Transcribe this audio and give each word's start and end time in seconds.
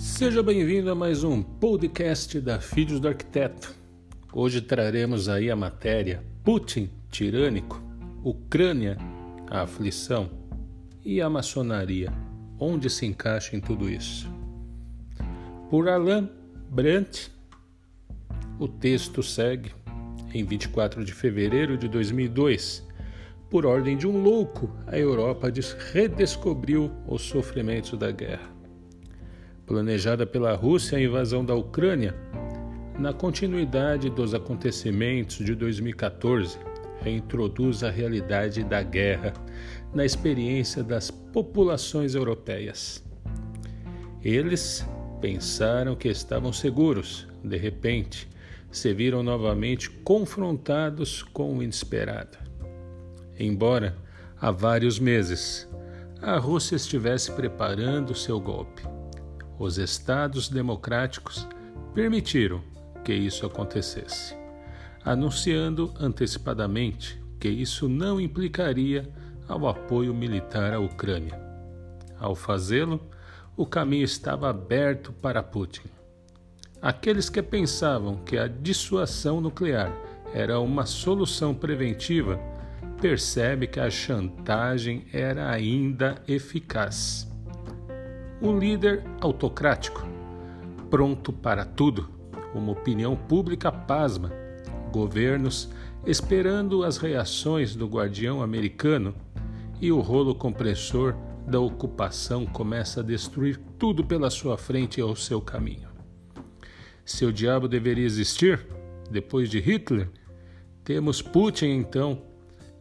Seja 0.00 0.42
bem-vindo 0.42 0.90
a 0.90 0.94
mais 0.94 1.22
um 1.22 1.42
podcast 1.42 2.40
da 2.40 2.58
Filhos 2.58 3.00
do 3.00 3.06
Arquiteto. 3.06 3.74
Hoje 4.32 4.62
traremos 4.62 5.28
aí 5.28 5.50
a 5.50 5.54
matéria 5.54 6.24
Putin 6.42 6.88
tirânico, 7.10 7.82
Ucrânia, 8.24 8.96
a 9.46 9.60
aflição 9.60 10.30
e 11.04 11.20
a 11.20 11.28
maçonaria, 11.28 12.10
onde 12.58 12.88
se 12.88 13.04
encaixa 13.04 13.54
em 13.54 13.60
tudo 13.60 13.90
isso. 13.90 14.26
Por 15.68 15.86
Alain 15.86 16.30
Brandt, 16.70 17.30
o 18.58 18.66
texto 18.66 19.22
segue 19.22 19.70
em 20.32 20.42
24 20.46 21.04
de 21.04 21.12
fevereiro 21.12 21.76
de 21.76 21.88
2002. 21.88 22.88
Por 23.50 23.66
ordem 23.66 23.98
de 23.98 24.06
um 24.06 24.22
louco, 24.22 24.74
a 24.86 24.98
Europa 24.98 25.52
redescobriu 25.92 26.90
os 27.06 27.20
sofrimentos 27.20 27.98
da 27.98 28.10
guerra 28.10 28.59
planejada 29.70 30.26
pela 30.26 30.52
Rússia 30.56 30.98
a 30.98 31.00
invasão 31.00 31.44
da 31.44 31.54
Ucrânia, 31.54 32.12
na 32.98 33.12
continuidade 33.12 34.10
dos 34.10 34.34
acontecimentos 34.34 35.36
de 35.36 35.54
2014, 35.54 36.58
reintroduz 37.00 37.84
a 37.84 37.88
realidade 37.88 38.64
da 38.64 38.82
guerra 38.82 39.32
na 39.94 40.04
experiência 40.04 40.82
das 40.82 41.08
populações 41.08 42.16
europeias. 42.16 43.00
Eles 44.24 44.84
pensaram 45.20 45.94
que 45.94 46.08
estavam 46.08 46.52
seguros, 46.52 47.28
de 47.44 47.56
repente, 47.56 48.28
se 48.72 48.92
viram 48.92 49.22
novamente 49.22 49.88
confrontados 49.88 51.22
com 51.22 51.56
o 51.56 51.62
inesperado. 51.62 52.36
Embora 53.38 53.96
há 54.40 54.50
vários 54.50 54.98
meses 54.98 55.68
a 56.20 56.36
Rússia 56.38 56.74
estivesse 56.74 57.30
preparando 57.30 58.16
seu 58.16 58.40
golpe 58.40 58.82
os 59.60 59.76
Estados 59.76 60.48
democráticos 60.48 61.46
permitiram 61.92 62.62
que 63.04 63.12
isso 63.12 63.44
acontecesse, 63.44 64.34
anunciando 65.04 65.92
antecipadamente 66.00 67.22
que 67.38 67.48
isso 67.50 67.86
não 67.86 68.18
implicaria 68.18 69.06
ao 69.46 69.68
apoio 69.68 70.14
militar 70.14 70.72
à 70.72 70.80
Ucrânia. 70.80 71.38
Ao 72.18 72.34
fazê-lo, 72.34 73.06
o 73.54 73.66
caminho 73.66 74.04
estava 74.04 74.48
aberto 74.48 75.12
para 75.12 75.42
Putin. 75.42 75.90
Aqueles 76.80 77.28
que 77.28 77.42
pensavam 77.42 78.16
que 78.24 78.38
a 78.38 78.46
dissuasão 78.46 79.42
nuclear 79.42 79.92
era 80.32 80.58
uma 80.58 80.86
solução 80.86 81.54
preventiva 81.54 82.40
percebe 82.98 83.66
que 83.66 83.80
a 83.80 83.90
chantagem 83.90 85.04
era 85.12 85.50
ainda 85.50 86.22
eficaz 86.26 87.29
um 88.40 88.58
líder 88.58 89.04
autocrático, 89.20 90.06
pronto 90.88 91.32
para 91.32 91.64
tudo, 91.64 92.08
uma 92.54 92.72
opinião 92.72 93.14
pública 93.14 93.70
pasma, 93.70 94.32
governos 94.90 95.70
esperando 96.06 96.82
as 96.82 96.96
reações 96.96 97.76
do 97.76 97.86
guardião 97.86 98.42
americano 98.42 99.14
e 99.80 99.92
o 99.92 100.00
rolo 100.00 100.34
compressor 100.34 101.14
da 101.46 101.60
ocupação 101.60 102.46
começa 102.46 103.00
a 103.00 103.02
destruir 103.02 103.60
tudo 103.78 104.04
pela 104.04 104.30
sua 104.30 104.56
frente 104.56 104.98
e 104.98 105.02
ao 105.02 105.14
seu 105.14 105.40
caminho. 105.40 105.88
Se 107.04 107.24
o 107.24 107.32
diabo 107.32 107.68
deveria 107.68 108.04
existir, 108.04 108.66
depois 109.10 109.50
de 109.50 109.58
Hitler, 109.58 110.08
temos 110.84 111.20
Putin 111.20 111.66
então 111.66 112.22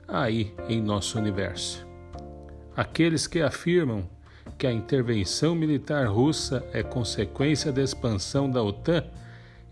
aí 0.08 0.54
em 0.68 0.82
nosso 0.82 1.18
universo. 1.18 1.86
Aqueles 2.76 3.28
que 3.28 3.42
afirmam 3.42 4.10
que 4.58 4.68
a 4.68 4.72
intervenção 4.72 5.56
militar 5.56 6.08
russa 6.08 6.66
é 6.74 6.84
consequência 6.84 7.72
da 7.72 7.82
expansão 7.82 8.50
da 8.50 8.62
OTAN, 8.62 9.04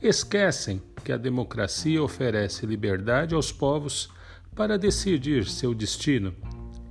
esquecem 0.02 0.82
que 1.04 1.12
a 1.12 1.18
democracia 1.18 2.02
oferece 2.02 2.66
liberdade 2.66 3.34
aos 3.34 3.52
povos 3.52 4.10
para 4.56 4.78
decidir 4.78 5.46
seu 5.46 5.74
destino 5.74 6.34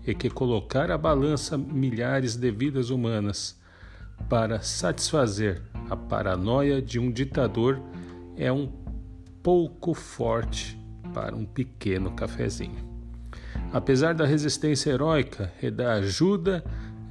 e 0.07 0.15
que 0.15 0.31
colocar 0.31 0.91
à 0.91 0.99
balança 0.99 1.59
milhares 1.59 2.37
de 2.37 2.51
vidas 2.51 2.91
humanas 2.91 3.59
para 4.29 4.61
satisfazer 4.61 5.63
a 5.91 5.97
paranoia 5.97 6.81
de 6.81 6.99
um 6.99 7.11
ditador 7.11 7.81
é 8.37 8.51
um 8.53 8.73
pouco 9.43 9.95
forte 9.95 10.79
para 11.13 11.35
um 11.35 11.45
pequeno 11.45 12.13
cafezinho. 12.13 12.85
Apesar 13.73 14.15
da 14.15 14.27
resistência 14.27 14.91
heróica 14.91 15.53
e 15.63 15.71
da 15.71 15.95
ajuda 15.95 16.65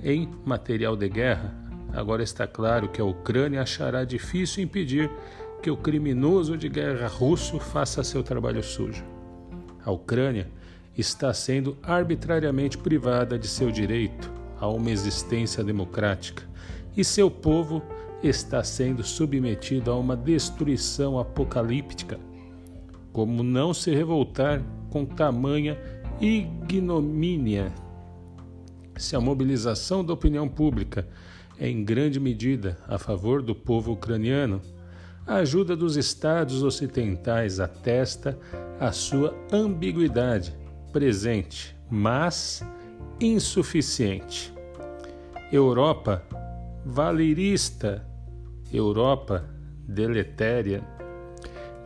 em 0.05 0.29
material 0.45 0.95
de 0.95 1.09
guerra, 1.09 1.51
agora 1.91 2.21
está 2.21 2.45
claro 2.45 2.87
que 2.87 3.01
a 3.01 3.05
Ucrânia 3.05 3.63
achará 3.63 4.05
difícil 4.05 4.63
impedir 4.63 5.09
que 5.63 5.71
o 5.71 5.75
criminoso 5.75 6.55
de 6.55 6.69
guerra 6.69 7.07
russo 7.07 7.59
faça 7.59 8.03
seu 8.03 8.21
trabalho 8.21 8.61
sujo. 8.61 9.03
A 9.83 9.91
Ucrânia 9.91 10.47
está 10.95 11.33
sendo 11.33 11.75
arbitrariamente 11.81 12.77
privada 12.77 13.37
de 13.39 13.47
seu 13.47 13.71
direito 13.71 14.31
a 14.59 14.67
uma 14.67 14.91
existência 14.91 15.63
democrática 15.63 16.43
e 16.95 17.03
seu 17.03 17.31
povo 17.31 17.81
está 18.21 18.63
sendo 18.63 19.03
submetido 19.03 19.91
a 19.91 19.97
uma 19.97 20.15
destruição 20.15 21.17
apocalíptica. 21.17 22.19
Como 23.11 23.41
não 23.41 23.73
se 23.73 23.93
revoltar 23.93 24.61
com 24.91 25.03
tamanha 25.03 25.79
ignomínia 26.21 27.73
se 28.97 29.15
a 29.15 29.21
mobilização 29.21 30.03
da 30.03 30.13
opinião 30.13 30.47
pública 30.47 31.07
é 31.59 31.69
em 31.69 31.83
grande 31.83 32.19
medida 32.19 32.77
a 32.87 32.97
favor 32.97 33.41
do 33.41 33.55
povo 33.55 33.93
ucraniano, 33.93 34.61
a 35.25 35.35
ajuda 35.35 35.75
dos 35.75 35.95
estados 35.95 36.61
ocidentais 36.61 37.59
atesta 37.59 38.37
a 38.79 38.91
sua 38.91 39.35
ambiguidade 39.51 40.53
presente, 40.91 41.75
mas 41.89 42.63
insuficiente. 43.19 44.53
Europa 45.51 46.23
valerista, 46.85 48.05
Europa 48.71 49.43
deletéria. 49.87 50.83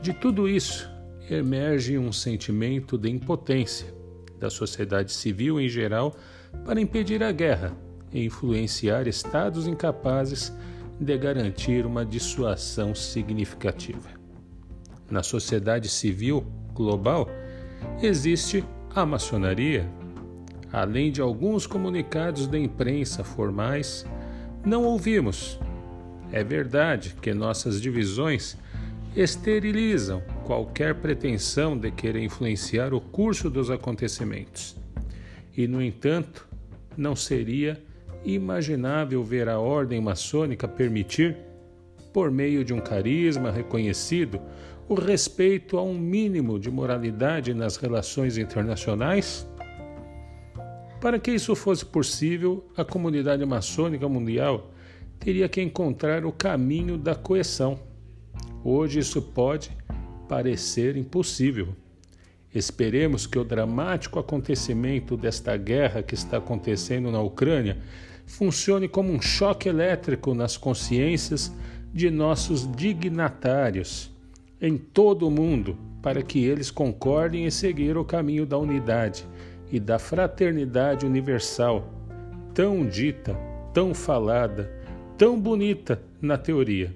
De 0.01 0.13
tudo 0.13 0.47
isso 0.47 0.89
emerge 1.29 1.97
um 1.97 2.11
sentimento 2.11 2.97
de 2.97 3.09
impotência 3.09 3.98
da 4.39 4.49
sociedade 4.49 5.11
civil 5.11 5.59
em 5.59 5.67
geral 5.67 6.15
para 6.65 6.79
impedir 6.79 7.23
a 7.23 7.31
guerra 7.31 7.73
e 8.11 8.25
influenciar 8.25 9.07
estados 9.07 9.67
incapazes 9.67 10.53
de 10.99 11.17
garantir 11.17 11.85
uma 11.85 12.05
dissuasão 12.05 12.93
significativa. 12.93 14.09
Na 15.09 15.23
sociedade 15.23 15.87
civil 15.87 16.45
global 16.73 17.29
existe 18.01 18.63
a 18.93 19.05
maçonaria. 19.05 19.89
Além 20.71 21.11
de 21.11 21.21
alguns 21.21 21.65
comunicados 21.65 22.45
da 22.45 22.59
imprensa 22.59 23.23
formais, 23.23 24.05
não 24.63 24.83
ouvimos. 24.83 25.59
É 26.31 26.43
verdade 26.43 27.15
que 27.21 27.33
nossas 27.33 27.81
divisões 27.81 28.55
esterilizam 29.15 30.21
qualquer 30.49 30.95
pretensão 30.95 31.77
de 31.77 31.91
querer 31.91 32.23
influenciar 32.23 32.91
o 32.91 32.99
curso 32.99 33.51
dos 33.51 33.69
acontecimentos. 33.69 34.75
E, 35.55 35.67
no 35.67 35.79
entanto, 35.79 36.47
não 36.97 37.15
seria 37.15 37.79
imaginável 38.25 39.23
ver 39.23 39.47
a 39.47 39.59
ordem 39.59 40.01
maçônica 40.01 40.67
permitir, 40.67 41.37
por 42.11 42.31
meio 42.31 42.65
de 42.65 42.73
um 42.73 42.79
carisma 42.79 43.51
reconhecido, 43.51 44.41
o 44.87 44.95
respeito 44.95 45.77
a 45.77 45.83
um 45.83 45.93
mínimo 45.93 46.57
de 46.57 46.71
moralidade 46.71 47.53
nas 47.53 47.77
relações 47.77 48.35
internacionais? 48.35 49.47
Para 50.99 51.19
que 51.19 51.29
isso 51.29 51.55
fosse 51.55 51.85
possível, 51.85 52.67
a 52.75 52.83
comunidade 52.83 53.45
maçônica 53.45 54.09
mundial 54.09 54.71
teria 55.19 55.47
que 55.47 55.61
encontrar 55.61 56.25
o 56.25 56.31
caminho 56.31 56.97
da 56.97 57.13
coesão. 57.13 57.79
Hoje 58.63 58.97
isso 58.97 59.21
pode 59.21 59.69
parecer 60.29 60.95
impossível. 60.95 61.69
Esperemos 62.53 63.25
que 63.25 63.39
o 63.39 63.43
dramático 63.43 64.19
acontecimento 64.19 65.17
desta 65.17 65.57
guerra 65.57 66.03
que 66.03 66.13
está 66.13 66.37
acontecendo 66.37 67.11
na 67.11 67.19
Ucrânia 67.19 67.77
funcione 68.27 68.87
como 68.87 69.11
um 69.11 69.19
choque 69.19 69.67
elétrico 69.67 70.35
nas 70.35 70.55
consciências 70.55 71.51
de 71.91 72.11
nossos 72.11 72.71
dignatários 72.71 74.11
em 74.61 74.77
todo 74.77 75.27
o 75.27 75.31
mundo, 75.31 75.75
para 76.01 76.21
que 76.21 76.45
eles 76.45 76.69
concordem 76.69 77.45
em 77.45 77.49
seguir 77.49 77.97
o 77.97 78.05
caminho 78.05 78.45
da 78.45 78.57
unidade 78.57 79.25
e 79.71 79.79
da 79.79 79.97
fraternidade 79.97 81.05
universal, 81.05 81.91
tão 82.53 82.85
dita, 82.85 83.35
tão 83.73 83.93
falada, 83.93 84.71
tão 85.17 85.39
bonita 85.39 86.01
na 86.21 86.37
teoria. 86.37 86.93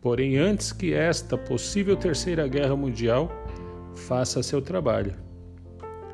Porém, 0.00 0.36
antes 0.36 0.72
que 0.72 0.92
esta 0.92 1.36
possível 1.36 1.96
terceira 1.96 2.46
guerra 2.46 2.76
mundial 2.76 3.30
faça 3.94 4.42
seu 4.42 4.62
trabalho. 4.62 5.14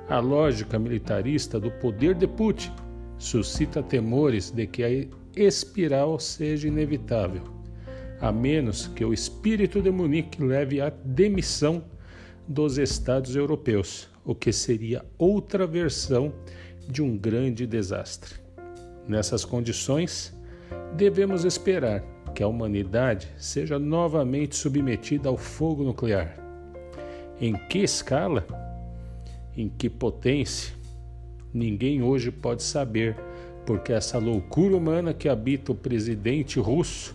A 0.09 0.19
lógica 0.19 0.79
militarista 0.79 1.61
do 1.61 1.71
poder 1.71 2.15
de 2.15 2.27
Putin 2.27 2.73
suscita 3.19 3.83
temores 3.83 4.51
de 4.51 4.67
que 4.67 4.83
a 4.83 4.89
espiral 5.37 6.19
seja 6.19 6.69
inevitável, 6.69 7.43
a 8.21 8.31
menos 8.33 8.87
que 8.89 9.05
o 9.05 9.13
espírito 9.13 9.81
de 9.83 9.91
Munique 9.91 10.43
leve 10.43 10.81
à 10.81 10.91
demissão 10.91 11.85
dos 12.47 12.79
Estados 12.79 13.35
europeus, 13.35 14.09
o 14.25 14.35
que 14.35 14.53
seria 14.53 15.05
outra 15.19 15.67
versão 15.67 16.33
de 16.89 17.03
um 17.03 17.17
grande 17.17 17.67
desastre. 17.67 18.35
Nessas 19.09 19.45
condições, 19.45 20.35
devemos 20.97 21.45
esperar 21.45 22.14
que 22.35 22.43
a 22.43 22.49
humanidade 22.49 23.29
seja 23.39 23.79
novamente 23.79 24.57
submetida 24.57 25.29
ao 25.29 25.37
fogo 25.37 25.85
nuclear. 25.85 26.37
Em 27.41 27.55
que 27.55 27.79
escala? 27.79 28.45
Em 29.57 29.69
que 29.69 29.89
potência? 29.89 30.75
Ninguém 31.53 32.03
hoje 32.03 32.33
pode 32.33 32.63
saber, 32.63 33.17
porque 33.65 33.93
essa 33.93 34.19
loucura 34.19 34.77
humana 34.77 35.15
que 35.15 35.29
habita 35.29 35.71
o 35.71 35.75
presidente 35.75 36.59
russo 36.59 37.15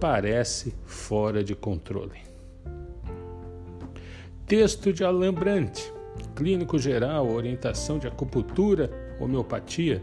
parece 0.00 0.74
fora 0.84 1.44
de 1.44 1.54
controle. 1.54 2.20
Texto 4.44 4.92
de 4.92 5.04
Alain 5.04 5.32
Brandt, 5.32 5.92
Clínico 6.34 6.78
Geral, 6.78 7.30
Orientação 7.30 7.98
de 7.98 8.08
Acupuntura, 8.08 8.90
Homeopatia, 9.20 10.02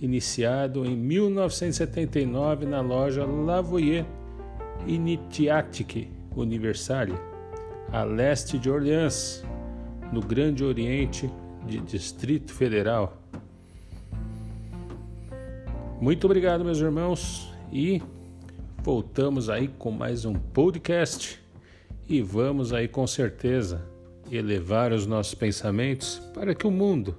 iniciado 0.00 0.84
em 0.84 0.96
1979 0.96 2.66
na 2.66 2.80
loja 2.80 3.24
Lavoyer 3.24 4.04
Initiatique 4.86 6.10
Universalia, 6.34 7.20
a 7.92 8.04
leste 8.04 8.58
de 8.58 8.70
Orleans, 8.70 9.44
no 10.12 10.20
Grande 10.20 10.64
Oriente 10.64 11.30
de 11.66 11.80
Distrito 11.80 12.52
Federal. 12.52 13.20
Muito 16.00 16.24
obrigado, 16.26 16.64
meus 16.64 16.78
irmãos, 16.78 17.52
e 17.72 18.00
voltamos 18.82 19.50
aí 19.50 19.68
com 19.78 19.90
mais 19.90 20.24
um 20.24 20.34
podcast 20.34 21.42
e 22.08 22.22
vamos 22.22 22.72
aí 22.72 22.86
com 22.86 23.06
certeza 23.06 23.84
elevar 24.30 24.92
os 24.92 25.06
nossos 25.06 25.34
pensamentos 25.34 26.22
para 26.32 26.54
que 26.54 26.66
o 26.66 26.70
mundo 26.70 27.16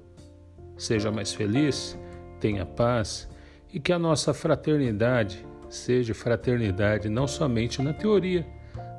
seja 0.78 1.12
mais 1.12 1.34
feliz, 1.34 1.98
tenha 2.40 2.66
paz 2.66 3.30
e 3.72 3.80
que 3.80 3.92
a 3.92 4.00
nossa 4.00 4.34
fraternidade 4.34 5.46
seja 5.70 6.14
fraternidade 6.14 7.10
não 7.10 7.28
somente 7.28 7.82
na 7.82 7.94
teoria, 7.94 8.48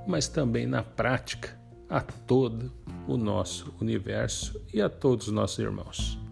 mas 0.06 0.28
também 0.28 0.66
na 0.66 0.82
prática 0.82 1.58
a 1.88 2.00
todo 2.00 2.72
o 3.08 3.16
nosso 3.16 3.74
universo 3.80 4.60
e 4.72 4.80
a 4.80 4.88
todos 4.88 5.26
os 5.26 5.32
nossos 5.32 5.58
irmãos. 5.58 6.29